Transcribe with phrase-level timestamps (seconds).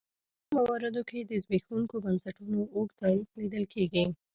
[0.03, 4.03] په ټولو مواردو کې د زبېښونکو بنسټونو اوږد تاریخ لیدل کېږي.